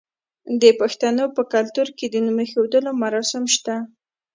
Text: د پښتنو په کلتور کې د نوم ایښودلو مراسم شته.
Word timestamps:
د 0.61 0.63
پښتنو 0.79 1.25
په 1.35 1.41
کلتور 1.53 1.87
کې 1.97 2.05
د 2.09 2.15
نوم 2.25 2.37
ایښودلو 2.43 2.91
مراسم 3.03 3.43
شته. 3.55 3.75